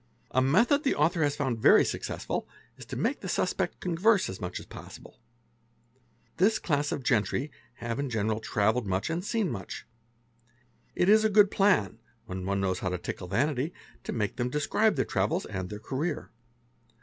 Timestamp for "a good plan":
11.23-11.99